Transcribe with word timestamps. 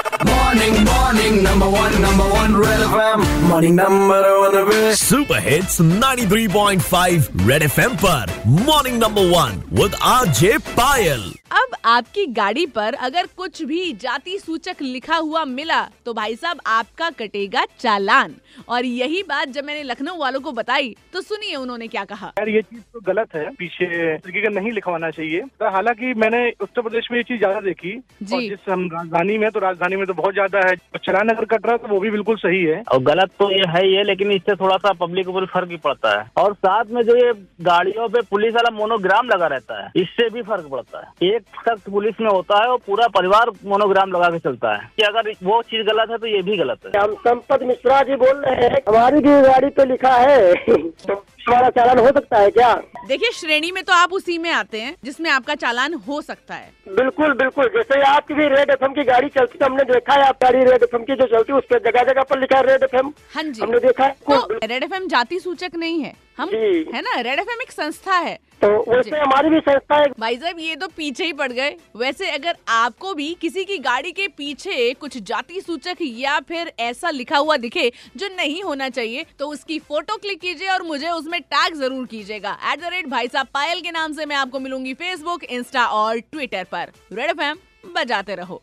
Morning, 0.00 0.76
morning, 0.84 1.42
number 1.42 1.68
one, 1.72 1.94
number 2.02 2.26
one, 2.32 2.54
Red 2.56 2.82
FM. 2.84 3.24
Morning, 3.48 3.74
number 3.76 4.20
one, 4.42 4.56
पे 4.68 4.94
super 4.96 5.38
hits 5.48 5.80
93.5 5.80 7.28
red 7.48 7.62
FM 7.62 7.94
पर. 8.04 8.32
Morning 8.46 8.98
number 9.02 9.28
one 9.34 9.62
with 9.80 9.94
RJ 10.12 10.56
Payal 10.70 11.30
अब 11.52 11.74
आपकी 11.84 12.24
गाड़ी 12.34 12.64
पर 12.74 12.94
अगर 13.06 13.26
कुछ 13.36 13.62
भी 13.70 13.92
जाति 14.02 14.38
सूचक 14.38 14.82
लिखा 14.82 15.16
हुआ 15.16 15.44
मिला 15.44 15.80
तो 16.04 16.12
भाई 16.14 16.34
साहब 16.36 16.60
आपका 16.66 17.08
कटेगा 17.18 17.64
चालान। 17.80 18.34
और 18.68 18.84
यही 18.84 19.22
बात 19.28 19.48
जब 19.48 19.64
मैंने 19.64 19.82
लखनऊ 19.82 20.18
वालों 20.18 20.40
को 20.40 20.52
बताई 20.52 20.94
तो 21.12 21.20
सुनिए 21.20 21.56
उन्होंने 21.56 21.86
क्या 21.88 22.04
कहा। 22.04 22.26
यार 22.38 22.48
ये 22.48 22.62
चीज़ 22.62 22.80
तो 22.92 23.00
गलत 23.06 23.34
है। 23.34 23.48
पीछे 23.58 23.86
तरीके 24.18 24.42
का 24.42 24.48
नहीं 24.60 24.72
लिखवाना 24.72 25.10
चाहिए। 25.10 25.40
तो 25.60 25.70
हालाँकि 25.72 26.12
मैंने 26.16 26.48
उत्तर 26.60 26.82
प्रदेश 26.82 27.08
में 27.10 27.18
ये 27.18 27.24
चीज़ 27.24 27.38
ज़्यादा 27.38 27.60
देखी 27.60 27.92
जी। 28.22 28.34
और 28.36 28.42
जिस 28.42 28.68
हम 28.68 28.88
राजधानी 28.92 29.38
में 29.38 29.50
तो 29.50 29.60
राजधानी 29.60 29.89
में 29.96 30.06
तो 30.06 30.14
बहुत 30.14 30.34
ज़्यादा 30.34 30.60
है। 30.60 30.74
चलान 30.98 31.28
अगर 31.28 31.44
कट 31.46 31.66
रहा 31.66 31.72
है 31.72 31.78
तो 31.78 31.88
वो 31.88 31.98
भी 32.00 32.10
बिल्कुल 32.10 32.36
सही 32.36 32.62
है। 32.64 32.82
और 32.92 33.02
गलत 33.02 33.30
तो 33.38 33.50
ये 33.50 33.64
है 33.68 33.84
ही 33.84 33.94
है 33.94 34.02
लेकिन 34.04 34.32
इससे 34.32 34.54
थोड़ा 34.56 34.76
सा 34.76 34.92
पब्लिक 35.00 35.28
ऊपर 35.28 35.46
फ़र्क 35.46 35.68
भी 35.68 35.76
पड़ता 35.84 36.18
है। 36.18 36.24
और 36.36 36.54
साथ 36.56 36.90
में 36.90 37.02
जो 37.02 37.16
ये 37.16 37.32
गाड़ियों 37.62 38.08
पे 38.08 38.20
पुलिस 38.30 38.54
वाला 38.54 38.70
मोनोग्राम 38.76 39.28
लगा 39.28 39.46
रहता 39.46 39.82
है 39.82 39.90
इससे 39.96 40.28
भी 40.30 40.42
फ़र्क 40.42 40.68
पड़ता 40.72 40.98
है। 40.98 41.28
एक 41.28 41.42
शख्स 41.60 41.82
पुलिस 41.90 42.20
में 42.20 42.28
होता 42.28 42.62
है 42.62 42.68
और 42.68 42.78
पूरा 42.86 43.08
परिवार 43.14 43.50
मोनोग्राम 43.66 44.12
लगा 44.12 44.30
के 44.30 44.38
चलता 44.40 44.74
है। 44.74 44.88
कि 44.96 45.02
अगर 45.02 45.32
वो 45.44 45.60
चीज़ 45.70 45.86
गलत 45.86 46.10
है 46.10 46.18
तो 46.18 46.26
ये 46.26 46.42
भी 46.42 46.56
गलत 46.56 46.86
है। 46.86 47.02
हम 47.02 47.14
संपत 47.20 47.62
मिश्रा 47.64 48.02
जी 48.02 48.16
बोल 48.16 48.36
रहे 48.38 48.66
हैं 48.66 48.80
हमारी 48.88 49.20
भी 49.20 49.40
गाड़ी 49.42 49.68
पे 49.70 49.84
लिखा 49.84 50.14
है। 50.14 50.54
तो 51.06 51.14
हमारा 51.40 51.68
चालान 51.70 51.98
हो 51.98 52.06
सकता 52.08 52.38
है 52.38 52.50
क्या? 52.50 52.72
देखिए 53.08 53.30
श्रेणी 53.32 53.70
में 53.72 53.82
तो 53.84 53.92
आप 53.92 54.12
उसी 54.12 54.36
में 54.38 54.50
आते 54.50 54.80
हैं 54.80 54.94
जिसमें 55.04 55.28
आपका 55.30 55.54
चालान 55.54 55.94
हो 56.08 56.20
सकता 56.22 56.54
है। 56.54 56.94
बिल्कुल 56.96 57.32
बिल्कुल। 57.34 57.68
जैसे 57.74 58.00
आपकी 58.06 58.34
भी 58.34 58.46
रेड 58.48 58.70
एफएम 58.70 58.92
की 58.94 59.04
गाड़ी 59.04 59.28
चलती 59.28 59.58
तो 59.58 59.64
हमने 59.66 59.84
देखा 59.84 60.14
है 60.14 60.26
आप 60.26 60.38
गाड़ी 60.42 60.64
रेड 60.64 60.82
एफएम 60.82 61.02
की 61.04 61.14
जो 61.16 61.26
चलती 61.26 61.52
है 61.52 61.58
उस 61.58 61.64
पर 61.70 61.78
जगह 61.80 62.02
जगह 62.12 62.22
पर 62.30 62.40
लिखा 62.40 62.56
है 62.56 62.66
रेड 62.66 62.82
एफ़ 62.82 62.96
हाँ 62.96 63.42
हमने 63.62 63.78
देखा 63.78 64.04
है। 64.04 64.16
तो 64.28 64.58
रेड 64.64 64.82
एफएम 64.84 65.06
जाति 65.08 65.38
सूचक 65.40 65.76
नहीं 65.76 66.02
है। 66.02 66.14
हम 66.40 66.48
है 66.94 67.00
ना 67.02 67.20
रेड 67.20 67.38
एफ़ 67.40 67.50
एक 67.52 67.70
संस्था 67.72 68.16
है। 68.18 68.38
तो 68.62 68.68
वैसे 68.86 69.16
हमारी 69.18 69.48
भी 69.50 69.58
संस्था 69.60 69.96
है 69.96 70.06
भाई 70.20 70.36
साहब 70.36 70.58
ये 70.60 70.76
तो 70.76 70.86
पीछे 70.88 71.24
ही 71.24 71.32
पड़ 71.32 71.50
गए। 71.52 71.76
वैसे 71.96 72.30
अगर 72.30 72.56
आपको 72.68 73.14
भी 73.14 73.32
किसी 73.40 73.64
की 73.64 73.78
गाड़ी 73.80 74.12
के 74.12 74.26
पीछे 74.28 74.92
कुछ 74.94 75.16
जाति 75.22 75.60
सूचक 75.60 75.96
या 76.00 76.38
फिर 76.48 76.72
ऐसा 76.80 77.10
लिखा 77.10 77.38
हुआ 77.38 77.56
दिखे 77.58 77.90
जो 78.16 78.28
नहीं 78.36 78.62
होना 78.62 78.88
चाहिए 78.90 79.24
तो 79.38 79.48
उसकी 79.48 79.78
फ़ोटो 79.80 80.16
क्लिक 80.16 80.40
कीजिए 80.40 80.68
और 80.68 80.82
मुझे 80.82 81.08
उसमें 81.10 81.40
टैग 81.42 81.74
ज़रूर 81.76 82.06
कीजिएगा। 82.06 82.56
एट 82.72 82.80
द 82.80 82.92
रेट 82.92 83.08
भाई 83.08 83.28
साहब 83.28 83.46
पायल 83.54 83.80
के 83.80 83.90
नाम 83.90 84.12
से 84.12 84.26
मैं 84.26 84.36
आपको 84.36 84.60
मिलूँगी 84.60 84.94
फेसबुक 84.96 85.44
इंस्टा 85.44 85.86
और 85.86 86.18
ट्विटर 86.22 86.64
पर। 86.72 86.92
रेड 87.12 87.30
एफ़ 87.30 87.92
बजाते 87.94 88.34
रहो। 88.34 88.62